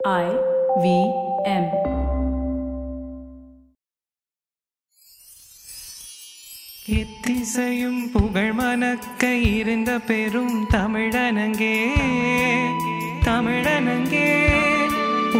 I 0.00 0.26
V 0.76 0.86
M. 1.44 1.64
எத்திசையும் 6.98 8.02
புகழ் 8.12 8.52
மணக்க 8.52 9.22
இருந்த 9.54 9.90
பெரும் 10.08 10.54
தமிழனங்கே 10.74 11.74
தமிழனங்கே 13.26 14.28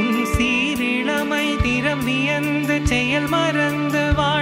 உன் 0.01 0.19
சீரிழமை 0.35 1.47
திறம் 1.65 2.05
வியந்து 2.09 2.79
செயல் 2.93 3.29
மறந்து 3.29 4.03
வாழ் 4.21 4.38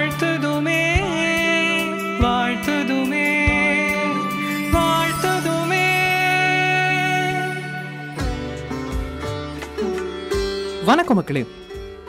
வணக்கம் 10.86 11.16
மக்களே. 11.16 11.46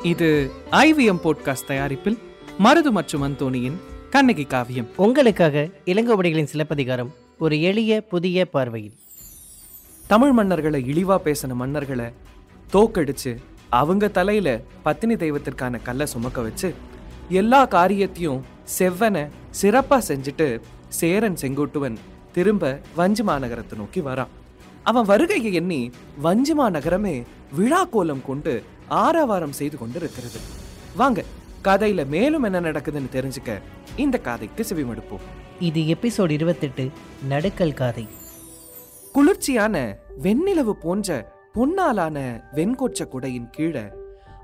இது 0.04 0.52
ஐவிஎம் 0.72 1.20
போட்காஸ்ட் 1.24 1.66
தயாரிப்பில் 1.68 2.18
மருது 2.60 2.90
மற்றும் 2.90 3.24
அந்தோணியின் 3.24 3.78
கண்ணகி 4.10 4.44
காவியம். 4.44 4.88
உங்களுக்காக 4.96 5.70
இளங்கோவடிகளின் 5.86 6.44
சிலப்பதிகாரம் 6.44 7.14
ஒரு 7.40 7.62
எளிய 7.62 8.02
புதிய 8.02 8.46
பார்வையில். 8.46 8.94
தமிழ் 10.08 10.40
மன்னர்களை 10.40 10.80
இழிவா 10.80 11.18
பேசின 11.24 11.56
மன்னர்களை 11.60 12.14
தோக்கடிச்சு 12.74 13.38
அவங்க 13.70 14.08
தலையில 14.08 14.62
பத்தினி 14.84 15.16
தெய்வத்திற்கான 15.16 15.82
கல்லை 15.82 16.06
சுமக்க 16.06 16.42
வச்சு 16.42 16.74
எல்லா 17.30 17.66
காரியத்தையும் 17.66 18.46
செவ்வன 18.80 19.30
சிறப்பா 19.62 20.02
செஞ்சுட்டு 20.08 20.60
சேரன் 20.88 21.38
செங்குட்டுவன் 21.42 21.98
திரும்ப 22.32 22.80
வஞ்சி 22.96 23.24
மாநகரத்தை 23.24 23.76
நோக்கி 23.76 24.02
வரான். 24.02 24.28
அவன் 24.84 25.06
வருகையை 25.06 25.54
எண்ணி 25.54 25.92
வஞ்சி 26.22 26.54
மாநகரமே 26.54 27.24
விழா 27.56 27.84
கோலம் 27.84 28.22
கொண்டு 28.28 28.64
ஆரவாரம் 28.88 29.52
செய்து 29.52 29.78
கொண்டு 29.78 30.00
இருக்கிறது 30.00 30.40
வாங்க 30.96 31.24
கதையில 31.64 32.08
மேலும் 32.08 32.44
என்ன 32.44 32.60
நடக்குதுன்னு 32.60 33.10
தெரிஞ்சுக்க 33.14 33.62
இந்த 33.96 34.18
கதைக்கு 34.18 34.66
செவிமடுப்போம். 34.70 35.26
இது 35.60 35.80
எபிசோட் 35.80 36.30
இருபத்தெட்டு 36.30 36.90
நடுக்கல் 37.30 37.74
காதை. 37.74 38.08
குளிர்ச்சியான 39.14 40.00
வெண்ணிலவு 40.24 40.70
போன்ற 40.70 41.36
பொன்னாலான 41.54 42.42
வெண்கொச்ச 42.56 43.04
குடையின் 43.06 43.50
கீழே 43.50 43.92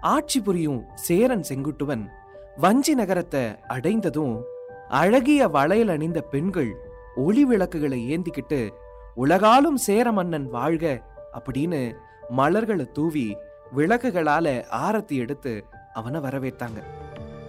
ஆட்சி 0.02 0.40
புரியும் 0.40 0.84
சேரன் 0.94 1.44
செங்குட்டுவன் 1.50 2.10
வஞ்சி 2.56 2.94
நகரத்தை 2.94 3.56
அடைந்ததும் 3.68 4.44
அழகிய 4.88 5.48
வளையல் 5.48 5.90
அணிந்த 5.90 6.22
பெண்கள் 6.22 6.72
ஒளி 7.16 7.44
விளக்குகளை 7.44 8.18
ஏந்திக்கிட்டு 8.18 8.70
உலகாலும் 9.16 9.76
சேர 9.76 10.12
மன்னன் 10.12 10.50
வாழ்க 10.50 11.02
அப்படின்னு 11.34 11.94
மலர்களை 12.30 12.92
தூவி 12.92 13.36
விளக்குகளால 13.76 14.48
ஆரத்தி 14.72 15.16
எடுத்து 15.24 15.66
அவனை 15.94 16.20
வரவேத்தாங்க. 16.20 16.80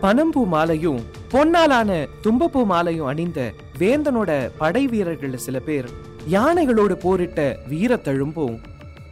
பனம்பூ 0.02 0.46
மாலையும் 0.46 1.00
பொன்னாலான 1.28 2.06
தும்பப்பூ 2.22 2.64
மாலையும் 2.64 3.06
அணிந்த 3.06 3.52
வேந்தனோட 3.78 4.50
படை 4.58 4.86
வீரர்கள் 4.86 5.36
சில 5.36 5.58
பேர் 5.58 5.88
யானைகளோடு 6.30 6.94
போரிட்ட 6.94 7.56
வீரத்தழும்பும் 7.70 8.56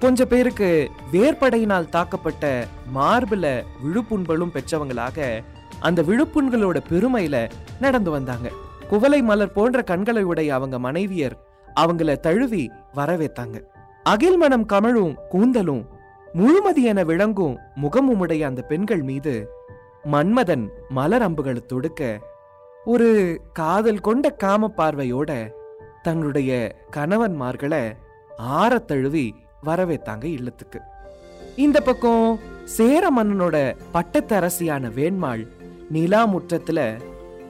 கொஞ்ச 0.00 0.24
பேருக்கு 0.24 0.90
வேர்படையினால் 1.12 1.88
தாக்கப்பட்ட 1.88 2.64
மார்புல 2.94 3.62
விழுப்புண்களும் 3.84 4.54
பெற்றவங்களாக 4.54 5.42
அந்த 5.80 6.02
விழுப்புண்களோட 6.02 6.78
பெருமையில 6.90 7.50
நடந்து 7.80 8.10
வந்தாங்க. 8.10 8.48
குவளை 8.88 9.22
மலர் 9.22 9.52
போன்ற 9.52 9.82
கண்களை 9.82 10.22
உடைய 10.22 10.54
அவங்க 10.54 10.78
மனைவியர் 10.78 11.36
அவங்கள 11.76 12.16
தழுவி 12.16 12.70
வரவேத்தாங்க. 12.96 13.58
அகில் 14.02 14.36
மனம் 14.36 14.66
கமழும் 14.66 15.14
கூந்தலும் 15.32 15.82
முழுமதி 16.34 16.82
என 16.82 17.02
விளங்கும் 17.02 17.58
முகமும் 17.74 18.18
உடைய 18.18 18.46
அந்த 18.46 18.62
பெண்கள் 18.62 19.02
மீது 19.02 19.48
மன்மதன் 20.12 20.68
மலர் 20.88 21.22
அம்புகளை 21.22 21.66
தொடுக்க 21.66 22.20
ஒரு 22.84 23.40
காதல் 23.52 24.00
கொண்ட 24.00 24.30
காம 24.30 24.72
பார்வையோட 24.76 25.52
தன்னுடைய 26.02 26.76
கணவன்மார்களை 26.90 27.96
ஆற 28.36 28.78
தழுவி 28.78 29.34
வரவேத்தாங்க 29.64 30.24
இல்லத்துக்கு. 30.24 30.80
இந்த 31.56 31.80
பக்கம் 31.80 32.38
சேர 32.64 33.10
மன்னனோட 33.16 33.76
பட்டத்து 33.92 34.36
அரசியான 34.36 34.94
வேண்மாள் 34.94 35.46
நிலா 35.90 36.26
முற்றத்துல 36.26 37.00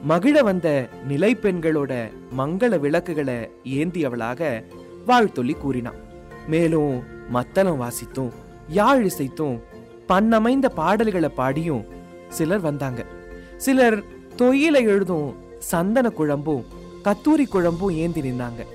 மகிழ 0.07 0.43
வந்த 0.43 0.89
நிலை 1.07 1.37
பெண்களோட 1.41 2.11
மங்கள 2.37 2.79
விளக்குகளை 2.79 3.51
ஏந்தியவளாக 3.63 4.63
வாழ்த்தொல்லி 5.07 5.57
கூறினான். 5.57 5.99
மேலும் 6.47 7.03
மத்தளம் 7.29 7.81
வாசித்தும் 7.81 8.31
யாழ் 8.69 9.05
இசைத்தும் 9.05 9.59
பன்னமைந்த 10.07 10.65
பாடல்களை 10.69 11.29
பாடியும் 11.29 11.85
சிலர் 12.29 12.59
வந்தாங்க. 12.59 13.05
சிலர் 13.57 14.03
தொயில 14.37 14.73
எழுதும் 14.73 15.35
சந்தன 15.59 16.09
குழம்பும் 16.09 16.65
கத்தூரி 17.03 17.47
குழம்பும் 17.47 17.93
ஏந்தி 17.93 18.21
நின்னாங்க. 18.21 18.65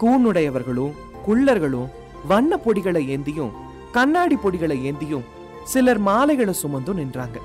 கூனுடையவர்களும் 0.00 0.92
குள்ளர்களும் 1.26 1.88
வண்ண 2.28 2.56
பொடிகளை 2.56 3.02
ஏந்தியும் 3.14 3.50
கண்ணாடி 3.92 4.36
பொடிகளை 4.36 4.92
ஏந்தியும் 4.92 5.24
சிலர் 5.64 5.98
மாலைகளை 5.98 6.54
சுமந்தும் 6.62 6.94
நின்றாங்க. 6.94 7.38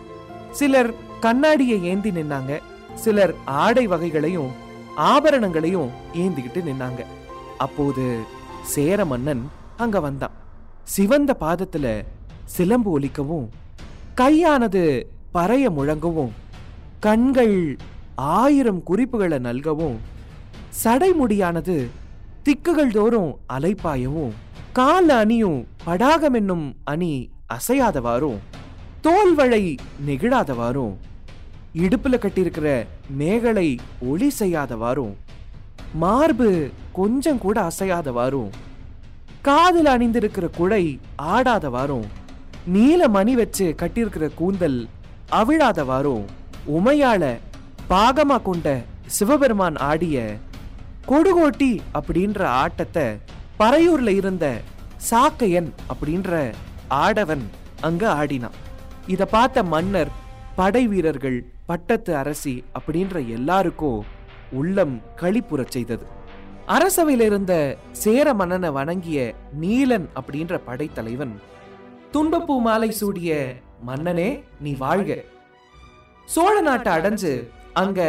சிலர் 0.52 0.94
கண்ணாடியை 1.20 1.84
ஏந்தி 1.84 2.10
நின்னாங்க. 2.10 2.60
சிலர் 2.96 3.36
ஆடை 3.46 3.88
வகைகளையும் 3.88 4.52
ஆபரணங்களையும் 4.98 5.90
ஏந்திக்கிட்டு 6.14 6.62
நின்னாங்க. 6.62 7.06
அப்போது 7.58 8.18
சேர 8.64 9.06
மன்னன் 9.06 9.50
அங்க 9.78 10.00
வந்தான். 10.00 10.41
சிவந்த 10.92 11.32
பாதத்துல 11.42 11.88
சிலம்பு 12.54 12.90
ஒலிக்கவும் 12.92 13.48
கையானது 14.16 14.84
பறைய 15.34 15.66
முழங்கவும் 15.70 16.32
கண்கள் 17.00 17.56
ஆயிரம் 18.38 18.82
குறிப்புகளை 18.84 19.40
நல்கவும் 19.40 19.98
சடைமுடியானது 20.82 21.76
திக்குகள் 22.44 22.92
தோறும் 22.92 23.32
அலைப்பாயவும் 23.56 24.34
கால 24.74 25.08
அணியும் 25.16 25.60
படாகம் 25.86 26.36
என்னும் 26.36 26.66
அணி 26.86 27.14
அசையாதவாறும் 27.56 28.40
தோல்வளை 29.02 29.64
நெகிழாதவாறும் 30.08 30.94
இடுப்புல 31.82 32.16
கட்டியிருக்கிற 32.18 32.70
மேகலை 33.18 33.68
ஒளி 34.08 34.30
செய்யாதவாறும் 34.40 35.14
மார்பு 35.96 36.50
கொஞ்சம் 36.94 37.40
கூட 37.40 37.58
அசையாதவாறும் 37.64 38.52
காதில் 39.42 39.86
அணிந்திருக்கிற 39.86 40.50
குடை 40.58 41.00
ஆடாதவாறும் 41.18 42.08
நீல 42.66 43.08
மணி 43.08 43.36
வச்சு 43.36 43.76
கட்டியிருக்கிற 43.78 44.34
கூந்தல் 44.34 44.88
அவிழாதவாறும் 45.32 46.26
உமையால 46.78 47.24
பாகமா 47.90 48.42
கொண்ட 48.42 48.84
சிவபெருமான் 49.08 49.76
ஆடிய 49.76 50.38
கொடுகோட்டி 51.08 51.72
அப்படின்ற 51.94 52.44
ஆட்டத்தை 52.44 53.06
பறையூர்ல 53.60 54.08
இருந்த 54.08 54.62
சாக்கையன் 55.10 55.70
அப்படின்ற 55.94 56.54
ஆடவன் 56.88 57.50
அங்க 57.82 58.04
ஆடினான். 58.12 58.58
இத 59.08 59.26
பார்த்த 59.26 59.64
மன்னர் 59.64 60.12
படை 60.56 60.88
வீரர்கள் 60.88 61.46
பட்டத்து 61.66 62.16
அரசி 62.16 62.64
அப்படின்ற 62.80 63.28
எல்லாருக்கும் 63.28 64.06
உள்ளம் 64.52 65.02
களிப்புறச் 65.16 65.74
செய்தது. 65.76 66.06
அரசவையில் 66.74 67.22
இருந்த 67.22 67.54
சேர 68.04 68.34
மன்னனை 68.34 68.70
வணங்கிய 68.70 69.20
நீலன் 69.62 70.06
அப்படின்ற 70.20 70.54
படைத்தலைவன் 70.68 71.34
துன்பப்பூ 72.14 72.56
மாலை 72.60 72.90
சூடிய 72.92 73.32
மன்னனே 73.86 74.28
நீ 74.60 74.72
வாழ்க. 74.74 75.12
சோழ 76.28 76.62
நாட்டை 76.62 76.92
அடைஞ்சு 76.94 77.32
அங்க 77.74 78.02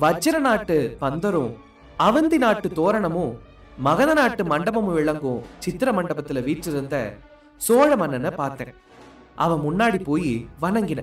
வஜ்ர 0.00 0.38
நாட்டு 0.38 0.76
பந்தரும் 1.00 1.52
அவந்தி 1.98 2.38
நாட்டு 2.38 2.68
தோரணமும் 2.68 3.32
மகத 3.78 4.10
நாட்டு 4.12 4.44
மண்டபமும் 4.44 4.98
விளங்கும் 4.98 5.42
சித்திர 5.58 5.88
மண்டபத்துல 5.92 6.42
வீற்றிருந்த 6.44 6.96
சோழ 7.60 7.90
மன்னனை 7.96 8.30
பார்த்தேன். 8.30 8.74
அவன் 9.44 9.64
முன்னாடி 9.66 9.98
போய் 10.04 10.32
வணங்கின 10.60 11.00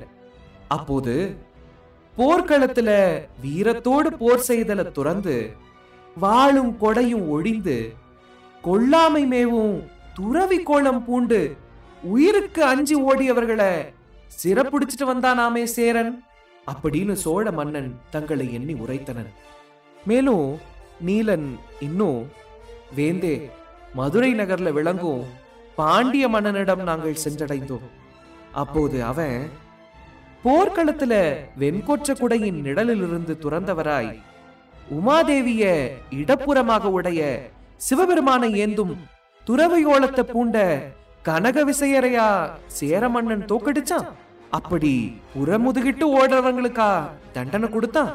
அப்போது 0.68 1.14
போர்க்களத்துல 2.18 2.90
வீரத்தோடு 3.44 4.10
போர் 4.22 4.48
செய்தலை 4.48 4.92
துறந்து 4.92 5.36
வாளும் 6.22 6.72
கொடையும் 6.82 7.28
ஒழிந்து 7.28 7.94
கொல்லாமை 8.64 9.24
மேவும் 9.26 9.76
துறவி 10.14 10.60
கோலம் 10.64 11.06
பூண்டு 11.06 11.40
உயிருக்கு 12.04 12.64
அஞ்சு 12.64 12.96
ஓடியவர்களை 13.10 13.72
சிறப்புடிச்சிட்டு 14.44 15.06
வந்தானாமே 15.06 15.64
சேரன் 15.64 16.24
அப்படின்னு 16.72 17.14
சோழ 17.24 17.52
மன்னன் 17.52 17.90
தங்களை 18.10 18.54
எண்ணி 18.54 18.74
உரைத்தனர். 18.74 19.32
மேலும் 20.06 20.48
நீலன் 21.06 21.48
இன்னும் 21.80 22.20
வேந்தே 22.96 23.36
மதுரை 23.94 24.32
நகர்ல 24.34 24.72
விளங்கும் 24.72 25.24
பாண்டிய 25.76 26.28
மன்னனிடம் 26.30 26.84
நாங்கள் 26.84 27.24
சென்றடைந்தோம். 27.24 27.88
அப்போது 28.52 29.04
அவன் 29.04 29.50
போர்க்களத்துல 30.46 31.14
வெண்கொற்ற 31.60 32.14
குடையின் 32.14 32.60
நிழலிலிருந்து 32.66 33.34
துறந்தவராய் 33.44 34.14
உமாதேவிய 34.92 35.92
இடப்புறமாக 36.12 36.84
உடைய 36.84 37.52
சிவபெருமானை 37.78 38.66
ஏந்தும் 38.66 38.96
துறவையோளத்தை 39.48 40.20
பூண்ட 40.20 40.82
கனக 41.24 41.66
விசையரையா 41.66 42.50
சேர 42.68 43.10
மன்னன் 43.10 43.46
தோக்கடிச்சான். 43.46 44.08
அப்படி 44.50 45.22
புறமுதுகிட்டு 45.36 46.06
ஓடுறவங்களுக்கா 46.18 47.08
தண்டனை 47.32 47.70
கொடுத்தான். 47.70 48.14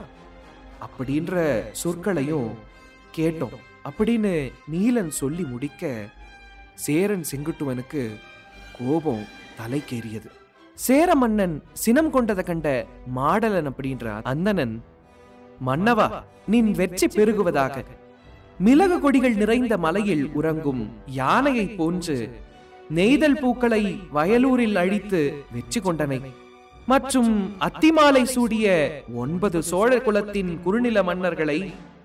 அப்படின்ற 0.86 1.62
சொற்களையும் 1.84 2.48
கேட்டோம். 3.16 3.56
அப்படின்னு 3.84 4.52
நீலன் 4.72 5.08
சொல்லி 5.08 5.42
முடிக்க 5.42 5.92
சேரன் 6.74 7.24
செங்குட்டுவனுக்கு 7.30 8.10
கோபம் 8.78 9.24
தலைக்கேறியது. 9.58 10.30
சேர 10.74 11.14
மன்னன் 11.14 11.62
சினம் 11.72 12.10
கொண்டதை 12.10 12.44
கண்ட 12.44 12.86
மாடலன் 13.16 13.70
அப்படின்ற 13.70 14.22
அந்தணன் 14.22 14.84
மன்னவா 15.60 16.08
நின் 16.48 16.72
வெற்றி 16.72 17.06
பெருகுவதாக. 17.08 17.74
மிளகு 18.58 19.00
கொடிகள் 19.00 19.34
நிறைந்த 19.34 19.76
மலையில் 19.76 20.32
உறங்கும் 20.32 20.82
யானையை 21.10 21.66
போன்று 21.66 22.16
நெய்தல் 22.90 23.38
பூக்களை 23.40 23.82
வயலூரில் 24.12 24.76
அழித்து 24.76 25.20
வெற்றி 25.52 25.80
கொண்டனை 25.80 26.20
மற்றும் 26.86 27.32
அத்திமாலை 27.60 28.22
சூடிய 28.24 28.66
ஒன்பது 29.14 29.62
சோழ 29.62 29.98
குலத்தின் 29.98 30.60
குறுநில 30.62 31.02
மன்னர்களை 31.02 31.58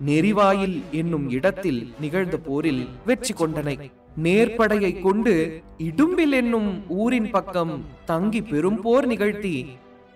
நெறிவாயில் 0.04 0.82
என்னும் 0.90 1.30
இடத்தில் 1.30 1.94
நிகழ்ந்த 2.00 2.36
போரில் 2.36 2.88
வெற்றி 3.06 3.34
கொண்டனை 3.34 3.76
நேர்படையை 4.16 5.00
கொண்டு 5.00 5.34
இடும்பில் 5.78 6.32
என்னும் 6.32 6.70
ஊரின் 6.96 7.30
பக்கம் 7.30 7.74
தங்கி 8.04 8.42
பெரும் 8.42 8.80
போர் 8.80 9.06
நிகழ்த்தி 9.06 9.54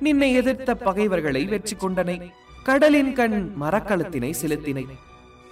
நின்னை 0.01 0.35
எதிர்த்த 0.35 0.75
பகைவர்களை 0.75 1.45
வெற்றி 1.45 1.77
கொண்டனை 1.77 2.17
கடலின் 2.69 3.13
கண் 3.19 3.37
மரக்களத்தினை 3.61 4.31
செலுத்தினை. 4.41 4.85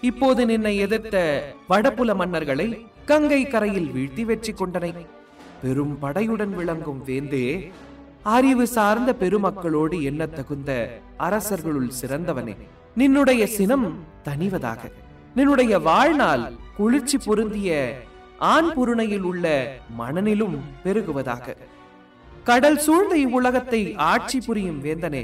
இப்போது 0.00 0.42
நின்னை 0.46 0.72
எதிர்த்த 0.76 1.16
வடபுல 1.68 2.10
மன்னர்களை 2.20 2.66
கங்கை 3.10 3.40
கரையில் 3.46 3.88
வீழ்த்தி 3.94 4.24
வெற்றி 4.24 4.52
கொண்டனை. 4.52 4.92
பெரும் 5.62 5.94
படையுடன் 6.02 6.52
விளங்கும் 6.58 7.00
வேந்தே 7.06 7.46
அறிவு 8.34 8.66
சார்ந்த 8.66 9.10
பெருமக்களோடு 9.22 9.96
எண்ண 10.02 10.22
தகுந்த 10.26 10.70
அரசர்களுள் 11.18 11.90
சிறந்தவனே. 12.00 12.54
நின்னுடைய 13.00 13.42
சினம் 13.56 13.88
தணிவதாக 14.28 14.92
நின்னுடைய 15.36 15.74
வாழ்நாள் 15.82 16.44
குளிர்ச்சி 16.76 17.18
பொருந்திய 17.18 17.70
ஆண் 18.52 18.70
புருணையில் 18.76 19.26
உள்ள 19.30 19.46
மணனிலும் 20.00 20.56
பெருகுவதாக. 20.84 21.56
கடல் 22.48 22.80
சூழ்ந்த 22.86 23.14
இவ்வுலகத்தை 23.18 23.82
ஆட்சி 24.12 24.38
புரியும் 24.40 24.80
வேந்தனே 24.84 25.22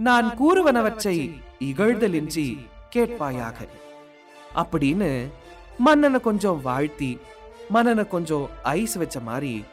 நான் 0.00 0.36
கூறுவனவற்றை 0.36 1.40
இகழ்தலின்றி 1.60 2.58
கேட்பாயாக. 2.96 3.58
அப்படின்னு 4.56 5.30
மன்னனை 5.78 6.20
கொஞ்சம் 6.20 6.60
வாழ்த்தி 6.62 7.18
மன்னனை 7.68 8.08
கொஞ்சம் 8.08 8.48
ஐஸ் 8.62 8.94
வச்ச 8.94 9.20
மாதிரி 9.20 9.64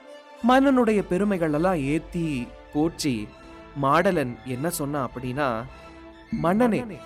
மன்னனுடைய 0.49 1.01
பெருமைகள் 1.01 1.53
எல்லாம் 1.53 1.75
ஏத்தி 1.75 2.47
போற்றி 2.73 3.27
மாடலன் 3.81 4.35
என்ன 4.45 4.69
சொன்னா 4.69 5.09
அப்படின்னா 5.09 5.63
மன்னனே 6.31 6.97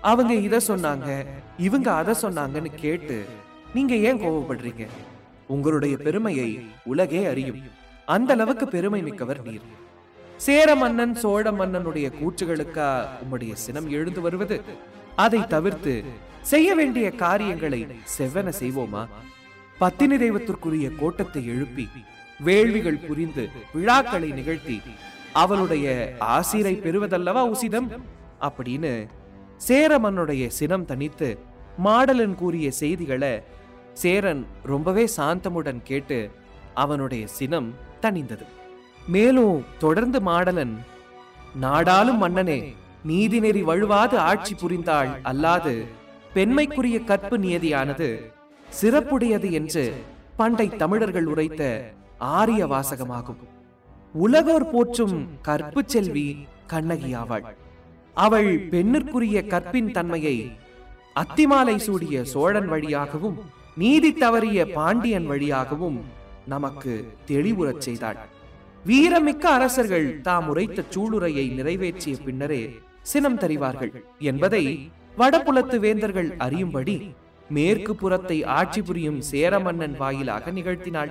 அவங்க 0.00 0.34
இத 0.34 0.56
சொன்னாங்க 0.56 1.26
இவங்க 1.58 1.92
அத 1.92 2.14
சொன்னாங்கன்னு 2.22 2.74
கேட்டு 2.74 3.26
நீங்க 3.74 3.94
ஏன் 3.94 4.20
கோவப்படுறீங்க? 4.20 4.86
உங்களுடைய 5.46 5.96
பெருமையை 5.96 6.66
உலகே 6.84 7.26
அறியும். 7.26 7.62
அந்த 8.06 8.32
அளவுக்கு 8.32 8.68
பெருமை 8.68 9.02
மிக்கவர் 9.02 9.42
நீர். 9.42 9.79
சேர 10.44 10.74
மன்னன் 10.74 11.14
சோழ 11.14 11.50
மன்னனுடைய 11.52 12.06
கூற்றுகளுக்கா 12.18 12.86
உம்முடைய 13.22 13.52
சினம் 13.52 13.88
எழுந்து 13.90 14.20
வருவது? 14.20 14.56
அதை 15.16 15.40
தவிர்த்து 15.46 15.94
செய்ய 16.50 16.74
வேண்டிய 16.74 17.06
காரியங்களை 17.22 17.80
செவ்வன 18.18 18.52
செய்வோமா? 18.60 19.02
பத்தினி 19.78 20.16
தெய்வத்திற்குரிய 20.16 20.86
கோட்டத்தை 21.00 21.42
எழுப்பி 21.46 21.86
வேள்விகள் 22.40 23.04
புரிந்து 23.08 23.44
விழாக்களை 23.74 24.30
நிகழ்த்தி 24.30 24.78
அவளுடைய 25.32 25.86
ஆசிரை 26.36 26.74
பெறுவதல்லவா 26.84 27.42
உசிதம்? 27.54 27.88
அப்படின்னு 28.48 28.92
சேர 29.56 29.98
மன்னுடைய 29.98 30.46
சினம் 30.58 30.84
தனித்து 30.84 31.38
மாடலன் 31.84 32.34
கூறிய 32.34 32.70
செய்திகளை 32.70 33.34
சேரன் 33.92 34.42
ரொம்பவே 34.62 35.04
சாந்தமுடன் 35.16 35.82
கேட்டு 35.82 36.30
அவனுடைய 36.74 37.26
சினம் 37.26 37.70
தணிந்தது. 38.02 38.46
மேலும் 39.08 39.64
தொடர்ந்து 39.78 40.20
மாடலன் 40.20 40.78
நாடாளும் 41.54 42.18
மன்னனே 42.22 42.74
நீதிநெறி 43.06 43.62
வழுவாது 43.62 44.16
ஆட்சி 44.18 44.54
புரிந்தாள் 44.54 45.10
அல்லாது 45.24 45.84
பெண்மைக்குரிய 46.34 47.04
கற்பு 47.04 47.38
நியதியானது 47.38 48.32
சிறப்புடையது 48.82 49.50
என்று 49.50 49.92
பண்டை 50.36 50.68
தமிழர்கள் 50.68 51.26
உரைத்த 51.26 51.92
ஆரிய 52.18 52.66
வாசகமாகும். 52.66 53.40
உலகோர் 54.12 54.70
போற்றும் 54.70 55.28
கற்பு 55.42 55.82
செல்வி 55.86 56.46
கண்ணகியாவாள் 56.68 57.44
அவள் 58.14 58.68
பெண்ணிற்குரிய 58.68 59.46
கற்பின் 59.46 59.92
தன்மையை 59.92 60.56
அத்திமாலை 61.14 61.76
சூடிய 61.76 62.24
சோழன் 62.24 62.68
வழியாகவும் 62.68 63.38
நீதி 63.76 64.12
தவறிய 64.12 64.72
பாண்டியன் 64.72 65.26
வழியாகவும் 65.26 66.00
நமக்கு 66.46 67.14
தெளிவுறச் 67.26 67.78
செய்தாள். 67.78 68.18
வீரமிக்க 68.86 69.48
அரசர்கள் 69.48 70.20
தாம் 70.20 70.48
உரைத்த 70.48 70.84
சூளுரையை 70.90 71.52
நிறைவேற்றிய 71.52 72.16
பின்னரே 72.24 72.80
சினம் 73.02 73.38
தறிவார்கள் 73.38 74.02
என்பதை 74.18 74.92
வடபுலத்து 75.18 75.78
வேந்தர்கள் 75.78 76.36
அறியும்படி 76.38 77.14
மேற்கு 77.48 77.94
புறத்தை 77.94 78.44
ஆட்சி 78.44 78.82
புரியும் 78.82 79.20
சேர 79.20 79.58
மன்னன் 79.58 79.96
வாயிலாக 79.96 80.50
நிகழ்த்தினாள். 80.50 81.08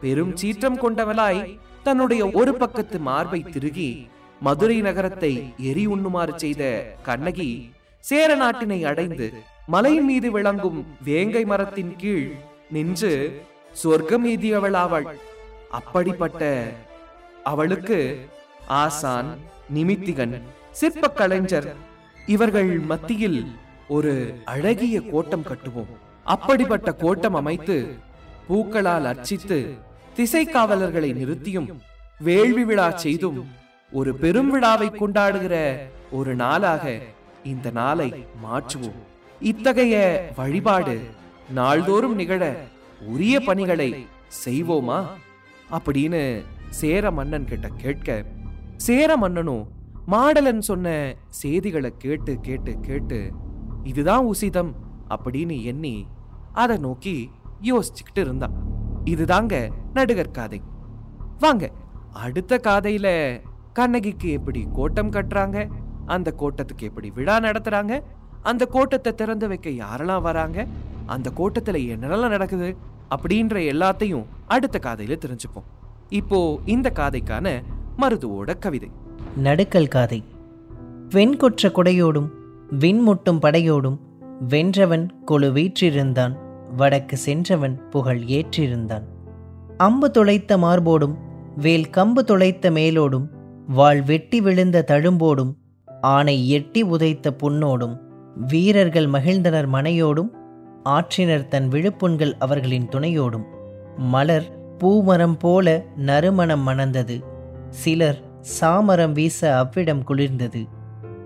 பெரும் 0.00 0.36
சீற்றம் 0.36 0.78
கொண்டவளாய் 0.78 1.58
தன்னுடைய 1.82 2.30
ஒரு 2.30 2.54
பக்கத்து 2.54 2.98
மார்பை 2.98 3.42
திருகி 3.42 4.08
மதுரை 4.40 4.80
நகரத்தை 4.80 5.52
எரி 5.56 5.86
உண்ணுமாறு 5.86 6.34
செய்த 6.36 6.94
கண்ணகி 7.02 7.70
சேர 8.00 8.34
நாட்டினை 8.34 8.84
அடைந்து 8.84 9.32
மலை 9.66 10.00
மீது 10.00 10.30
விளங்கும் 10.30 10.86
வேங்கை 11.04 11.44
மரத்தின் 11.44 11.96
கீழ் 11.96 12.30
நின்று 12.70 13.40
சொர்க்கம் 13.72 14.26
எய்தியவளாவாள் 14.26 15.04
அப்படிப்பட்ட 15.70 16.44
அவளுக்கு 17.44 18.28
ஆசான் 18.68 19.38
நிமித்திகன் 19.74 20.42
சிற்ப 20.70 21.10
கலைஞர் 21.10 21.76
இவர்கள் 22.26 22.78
மத்தியில் 22.78 23.46
ஒரு 23.88 24.42
அழகிய 24.44 25.00
கோட்டம் 25.00 25.42
கட்டுவோம். 25.42 25.92
அப்படிப்பட்ட 26.24 26.92
கோட்டம் 26.92 27.34
அமைத்து 27.34 27.94
பூக்களால் 28.48 29.04
அர்ச்சித்து 29.04 29.74
திசை 30.14 30.44
காவலர்களை 30.44 31.12
நிறுத்தியும் 31.12 31.80
வேள்வி 32.20 32.64
விழா 32.64 32.90
செய்தும் 32.90 33.50
ஒரு 33.92 34.14
பெரும் 34.14 34.50
விழாவை 34.50 34.90
கொண்டாடுகிற 34.90 35.78
ஒரு 36.10 36.34
நாளாக 36.34 36.98
இந்த 37.44 37.70
நாளை 37.70 38.26
மாற்றுவோம். 38.44 38.98
இத்தகைய 39.40 40.30
வழிபாடு 40.36 41.00
நாள்தோறும் 41.54 42.14
நிகழ 42.14 42.56
உரிய 43.00 43.40
பணிகளை 43.40 44.06
செய்வோமா? 44.44 45.06
அப்படின்னு 45.72 46.42
சேர 46.70 47.10
மன்னன் 47.10 47.44
கிட்ட 47.44 47.68
கேட்க 47.68 48.24
சேர 48.76 49.16
மன்னனும் 49.16 49.68
மாடலன் 50.08 50.58
சொன்ன 50.58 51.14
செய்திகளை 51.28 51.94
கேட்டு 51.98 52.40
கேட்டு 52.40 52.80
கேட்டு 52.80 53.32
இதுதான் 53.82 54.26
உசிதம் 54.26 54.72
அப்படின்னு 55.08 55.62
எண்ணி 55.62 56.06
அதை 56.52 56.76
நோக்கி 56.76 57.30
யோசிச்சுக்கிட்டு 57.62 58.20
இருந்தான். 58.20 58.54
இதுதாங்க 59.04 59.70
நடுகர் 59.94 60.30
காதை. 60.30 60.62
வாங்க 61.38 61.70
அடுத்த 62.12 62.60
காதையில 62.62 63.40
கண்ணகிக்கு 63.72 64.30
எப்படி 64.30 64.66
கோட்டம் 64.72 65.10
கட்டுறாங்க? 65.10 65.68
அந்த 66.06 66.32
கோட்டத்துக்கு 66.32 66.86
எப்படி 66.86 67.10
விழா 67.10 67.38
நடத்துறாங்க? 67.38 68.02
அந்த 68.42 68.66
கோட்டத்தை 68.66 69.14
திறந்து 69.14 69.48
வைக்க 69.48 69.70
யாரெல்லாம் 69.70 70.22
வராங்க? 70.22 70.66
அந்த 71.06 71.32
கோட்டத்துல 71.36 71.80
என்னெல்லாம் 71.94 72.28
நடக்குது? 72.28 72.76
அப்படின்ற 73.16 73.58
எல்லாத்தையும் 73.72 74.26
அடுத்த 74.46 74.80
காதையில 74.82 75.16
தெரிஞ்சுப்போம். 75.16 75.68
இப்போ 76.10 76.58
இந்த 76.64 76.92
காதைக்கான 76.94 77.60
மருதுவோட 77.98 78.58
கவிதை. 78.58 78.90
நடுக்கல் 79.44 79.88
காதை. 79.88 80.24
வெண்கொற்ற 81.08 81.68
குடையோடும் 81.68 82.28
விண்முட்டும் 82.78 83.40
படையோடும் 83.42 83.98
வென்றவன் 84.48 85.06
கொழு 85.26 85.52
வீற்றிருந்தான் 85.52 86.36
வடக்கு 86.76 87.16
சென்றவன் 87.16 87.88
புகழ் 87.88 88.20
ஏற்றிருந்தான். 88.20 89.02
அம்பு 89.76 90.10
துளைத்த 90.10 90.58
மார்போடும் 90.58 91.14
வேல் 91.56 91.90
கம்பு 91.90 92.18
துளைத்த 92.26 92.70
மேலோடும் 92.70 93.26
வாள் 93.66 94.02
வெட்டி 94.02 94.40
விழுந்த 94.40 94.84
தழும்போடும் 94.86 95.54
ஆனை 96.00 96.48
எட்டி 96.48 96.82
உதைத்த 96.82 97.34
புண்ணோடும் 97.42 97.98
வீரர்கள் 98.46 99.06
மகிழ்ந்தனர் 99.06 99.68
மனையோடும் 99.72 100.28
ஆற்றினர் 100.84 101.48
தன் 101.48 101.68
விழுப்புண்கள் 101.68 102.32
அவர்களின் 102.38 102.88
துணையோடும் 102.88 103.44
மலர் 103.96 104.58
பூமரம் 104.80 105.38
போல 105.38 105.84
நறுமணம் 105.96 106.68
மணந்தது. 106.68 107.24
சிலர் 107.70 108.20
சாமரம் 108.60 109.12
வீச 109.12 109.56
அவ்விடம் 109.56 110.02
குளிர்ந்தது. 110.08 110.68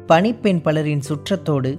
பணிப்பெண் 0.07 0.61
பலரின் 0.61 1.03
சுற்றத்தோடு 1.09 1.79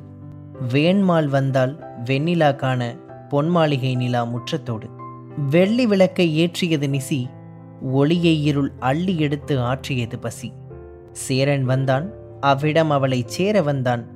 வேண்மால் 0.72 1.28
வந்தால் 1.28 1.84
வெண்ணிலா 2.06 2.56
காண 2.56 2.96
பொன்மாளிகை 3.30 3.96
நிலா 3.96 4.26
முற்றத்தோடு. 4.26 4.88
வெள்ளி 5.50 5.86
விளக்கை 5.86 6.28
ஏற்றியது 6.46 6.88
நிசி 6.88 7.26
ஒளியை 7.82 8.44
இருள் 8.44 8.72
அள்ளி 8.80 9.20
எடுத்து 9.20 9.60
ஆற்றியது 9.60 10.20
பசி. 10.20 10.54
சேரன் 11.12 11.66
வந்தான் 11.66 12.12
அவ்விடம் 12.40 12.90
அவளை 12.90 13.24
சேர 13.26 13.62
வந்தான். 13.62 14.08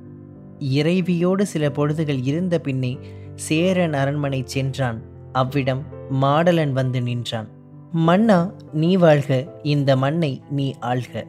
இறைவியோடு 0.60 1.42
சில 1.42 1.68
பொழுதுகள் 1.68 2.20
இருந்த 2.22 2.58
பின்னே 2.58 2.98
சேரன் 3.34 3.92
அரண்மனை 3.92 4.42
சென்றான். 4.44 5.02
அவ்விடம் 5.32 5.98
மாடலன் 6.10 6.72
வந்து 6.72 7.02
நின்றான். 7.02 7.48
மன்னா 7.92 8.50
நீ 8.72 8.96
வாழ்க. 8.96 9.44
இந்த 9.62 9.96
மண்ணை 9.96 10.42
நீ 10.50 10.74
ஆள்க. 10.80 11.24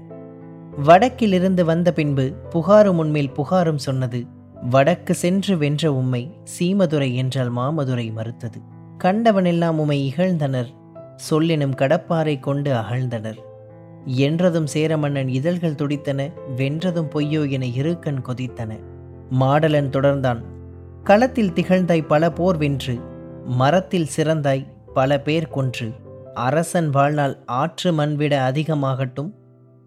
வடக்கிலிருந்து 0.84 1.66
வந்த 1.66 1.94
பின்பு 1.94 2.34
புகாரும் 2.50 2.98
உன்மேல் 2.98 3.32
புகாரும் 3.38 3.76
சொன்னது 3.76 4.26
வடக்கு 4.70 5.14
சென்று 5.14 5.58
வென்ற 5.58 5.94
உம்மை 5.94 6.38
சீமதுரை 6.60 7.16
என்றால் 7.16 7.56
மாமதுரை 7.56 8.14
மறுத்தது. 8.14 8.62
கண்டவனெல்லாம் 8.98 9.78
உம்மை 9.78 10.14
இகழ்ந்தனர் 10.18 10.68
சொல்லினும் 11.30 11.76
கடப்பாறை 11.76 12.40
கொண்டு 12.40 12.74
அகழ்ந்தனர். 12.74 13.38
என்றதும் 14.06 14.68
சேரமன்னன் 14.74 15.28
இதழ்கள் 15.28 15.76
துடித்தன 15.76 16.30
வென்றதும் 16.56 17.10
பொய்யோ 17.16 17.50
என 17.50 17.66
இருக்கண் 17.66 18.22
கொதித்தன. 18.28 18.80
மாடலன் 19.40 19.90
தொடர்ந்தான் 19.90 20.42
களத்தில் 21.04 21.52
திகழ்ந்தாய் 21.52 22.08
பல 22.08 22.32
போர் 22.32 22.58
வென்று 22.58 23.00
மரத்தில் 23.46 24.08
சிறந்தாய் 24.18 24.71
பல 24.94 25.20
பேர் 25.20 25.48
கொன்று 25.48 25.94
அரசன் 26.34 26.90
வாழ்நாள் 26.90 27.38
ஆற்று 27.46 27.92
மண்விட 27.92 28.34
அதிகமாகட்டும் 28.50 29.32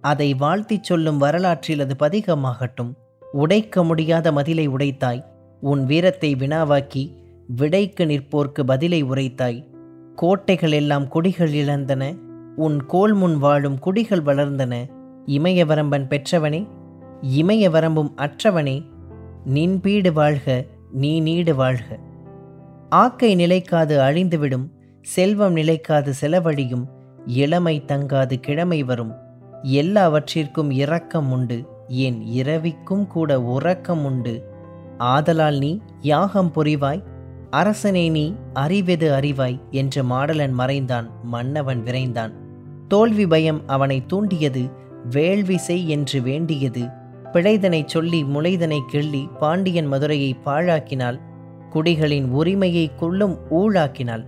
அதை 0.00 0.34
வாழ்த்திச் 0.34 0.82
சொல்லும் 0.82 1.18
வரலாற்றில் 1.18 1.80
அது 1.80 1.94
பதிகமாகட்டும். 1.99 2.92
உடைக்க 3.32 3.84
முடியாத 3.84 4.32
மதிலை 4.32 4.68
உடைத்தாய் 4.68 5.25
உன் 5.61 5.84
வீரத்தை 5.84 6.34
வினாவாக்கி 6.34 7.16
விடைக்கு 7.56 8.06
நிற்போர்க்கு 8.06 8.62
பதிலை 8.66 9.04
உரைத்தாய். 9.04 9.64
கோட்டைகள் 10.14 10.73
எல்லாம் 10.73 11.08
குடிகள் 11.08 11.52
இழந்தன 11.52 12.14
உன் 12.56 12.87
கோல் 12.87 13.14
முன் 13.14 13.38
வாழும் 13.38 13.78
குடிகள் 13.78 14.23
வளர்ந்தன. 14.23 14.75
இமய 15.26 15.66
வரம்பன் 15.66 16.08
பெற்றவனே 16.08 16.68
இமய 17.37 17.70
வரம்பும் 17.70 18.12
அற்றவனே 18.16 18.87
நின் 19.44 19.80
பீடு 19.80 20.12
வாழ்க 20.12 20.66
நீ 20.92 21.20
நீடு 21.20 21.54
வாழ்க. 21.54 21.99
ஆக்கை 22.88 23.34
நிலைக்காது 23.34 24.00
அழிந்துவிடும் 24.00 24.66
செல்வம் 25.04 25.52
நிலைக்காது 25.52 26.14
செலவழியும் 26.20 26.88
இளமை 27.26 27.82
தங்காது 27.87 28.40
கிழமை 28.40 28.82
வரும். 28.82 29.12
எல்லாவற்றிற்கும் 29.62 30.70
இரக்கம் 30.70 31.32
உண்டு 31.32 31.66
என் 31.88 32.23
இரவிக்கும் 32.23 33.06
கூட 33.06 33.42
உறக்கம் 33.42 34.04
உண்டு. 34.04 34.44
ஆதலால் 34.99 35.58
நீ 35.58 35.78
யாகம் 36.00 36.52
புரிவாய்? 36.54 37.02
அரசனே 37.50 38.08
நீ 38.08 38.34
அறிவெது 38.54 39.11
அறிவாய்? 39.11 39.61
என்று 39.70 40.02
மாடலன் 40.02 40.52
மறைந்தான் 40.52 41.11
மன்னவன் 41.23 41.82
விரைந்தான். 41.82 42.32
தோல்வி 42.88 43.26
பயம் 43.26 43.62
அவனை 43.66 44.06
தூண்டியது 44.06 44.70
வேள்வி 45.11 45.58
செய் 45.58 45.88
என்று 45.88 46.23
வேண்டியது. 46.23 46.88
பிழைதனை 47.32 47.84
சொல்லி 47.87 48.25
முளைதனை 48.25 48.80
கிள்ளி 48.87 49.28
பாண்டியன் 49.38 49.87
மதுரையை 49.87 50.37
பாழாக்கினாள் 50.46 51.20
குடிகளின் 51.73 52.28
உரிமையை 52.28 52.94
கொள்ளும் 52.94 53.38
ஊழாக்கினாள் 53.50 54.25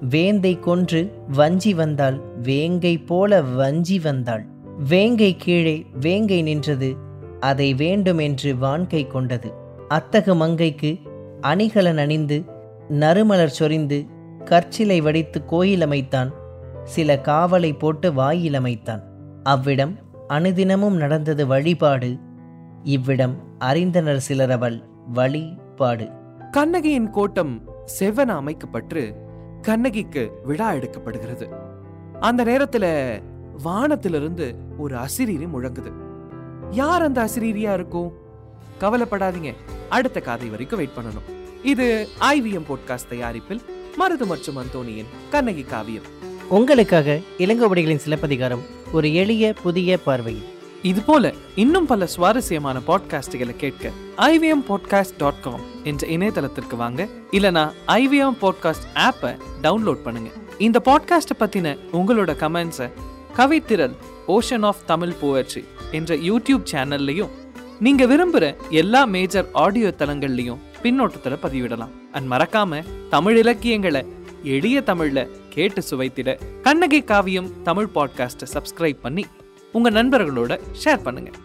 வேந்தை 0.00 0.58
கொன்று 0.58 1.22
வஞ்சி 1.28 1.74
வந்தாள் 1.74 2.20
வேங்கை 2.42 2.98
போல 2.98 3.42
வஞ்சி 3.42 3.98
வந்தாள். 3.98 4.46
வேங்கை 4.88 5.36
கீழே 5.36 5.86
வேங்கை 6.00 6.42
நின்றது 6.42 6.96
அதை 7.40 7.74
வேண்டும் 7.74 8.18
என்று 8.18 8.54
வான்கை 8.54 9.06
கொண்டது. 9.06 9.52
அத்தகு 9.88 10.34
மங்கைக்கு 10.34 10.98
அணிகலன் 11.40 11.98
அணிந்து 11.98 12.44
நறுமலர் 12.88 13.56
சொரிந்து 13.58 14.06
கற்சிலை 14.44 15.00
வடித்து 15.00 15.44
கோயில் 15.44 15.80
அமைத்தான் 15.80 16.32
சில 16.84 17.16
காவலை 17.16 17.78
போட்டு 17.78 18.12
வாயில் 18.12 18.54
அமைத்தான். 18.54 19.02
அவ்விடம் 19.42 19.98
அனுதினமும் 20.28 20.96
நடந்தது 20.96 21.46
வழிபாடு 21.46 22.16
இவ்விடம் 22.82 23.36
அறிந்தனர் 23.60 24.20
சிலரவள் 24.28 24.82
வழிபாடு. 25.12 26.08
கண்ணகியின் 26.50 27.10
கோட்டம் 27.10 27.62
செவ்வன 27.98 28.26
அமைக்கப்பட்டு 28.26 29.26
கண்ணகிக்கு 29.68 30.30
விழா 30.44 30.72
எடுக்கப்படுகிறது. 30.72 31.48
அந்த 32.20 32.44
நேரத்துல 32.44 33.18
வானத்திலிருந்து 33.62 34.54
ஒரு 34.78 34.96
அசிரீரி 34.96 35.48
முழங்குது. 35.48 35.92
யார் 36.70 37.02
அந்த 37.02 37.24
அசிரீரியா 37.24 37.74
இருக்கும்? 37.74 38.12
கவலைப்படாதீங்க. 38.80 39.54
அடுத்த 39.88 40.20
காதை 40.20 40.48
வரைக்கும் 40.48 40.78
வெயிட் 40.78 40.96
பண்ணணும். 40.96 41.32
இது 41.66 42.08
ஐவிஎம் 42.20 42.64
போட்காஸ்ட் 42.68 43.08
தயாரிப்பில் 43.08 43.60
மருது 43.92 44.26
மற்றும் 44.26 44.56
அந்தோனியின் 44.56 45.06
கண்ணகி 45.30 45.62
காவியம். 45.62 46.02
உங்களுக்காக 46.48 47.18
இளங்கோவடிகளின் 47.38 47.96
சிலப்பதிகாரம் 47.96 48.62
ஒரு 48.92 49.14
எளிய 49.14 49.54
புதிய 49.62 49.98
பார்வையில். 49.98 50.57
இது 50.82 51.02
போல 51.02 51.34
இன்னும் 51.56 51.86
பல 51.86 52.06
சுவாரஸ்யமான 52.06 52.80
பாட்காஸ்டுகளை 52.86 53.56
கேட்க 53.56 53.90
ஐவிஎம் 54.16 54.64
பாட்காஸ்ட் 54.68 55.16
டாட் 55.18 55.40
காம் 55.40 55.60
என்ற 55.84 56.08
இணையதளத்திற்கு 56.08 56.76
வாங்க 56.76 57.08
இல்லனா 57.32 57.72
ஐவிஎம் 57.86 58.36
பாட்காஸ்ட் 58.42 58.86
ஆப்பை 58.94 59.36
டவுன்லோட் 59.62 60.02
பண்ணுங்க. 60.02 60.30
இந்த 60.58 60.80
பாட்காஸ்ட்டை 60.84 61.40
பத்தின 61.40 61.78
உங்களோட 61.92 62.34
கமெண்ட்ஸை 62.34 62.90
Kavithiral 63.36 63.94
ocean 64.28 64.64
of 64.64 64.86
Tamil 64.86 65.14
poetry 65.22 65.64
என்ற 65.90 66.14
யூடியூப் 66.14 66.64
சேனல்லையும் 66.72 67.28
நீங்க 67.80 68.06
விரும்புற 68.06 68.56
எல்லா 68.70 69.04
மேஜர் 69.04 69.48
ஆடியோ 69.52 69.94
தளங்கள்லையும் 69.98 70.58
பின்னோட்டத்துல 70.82 71.36
பதிவிடலாம். 71.42 71.90
அண்ட் 72.12 72.32
மறக்காம 72.32 72.84
தமிழ் 73.08 73.36
இலக்கியங்களை 73.36 74.04
எளிய 74.42 74.82
தமிழ்ல 74.86 75.28
கேட்டு 75.48 75.82
சுவைத்திட 75.90 76.38
கண்ணகி 76.62 77.02
காவியம் 77.02 77.62
தமிழ் 77.62 77.88
பாட்காஸ்ட்டை 77.94 78.46
சப்ஸ்கிரைப் 78.52 79.00
பண்ணி 79.02 79.26
உங்கள் 79.72 79.92
நண்பர்களோட 79.92 80.52
ஷேர் 80.84 81.04
பண்ணுங்கள் 81.04 81.38